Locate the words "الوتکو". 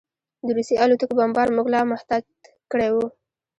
0.83-1.13